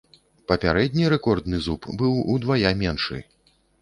Папярэдні 0.51 1.11
рэкордны 1.13 1.59
зуб 1.67 1.87
быў 2.03 2.17
удвая 2.37 2.71
меншы. 2.81 3.23